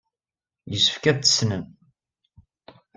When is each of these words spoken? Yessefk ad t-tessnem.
Yessefk 0.71 1.03
ad 1.11 1.17
t-tessnem. 1.19 1.65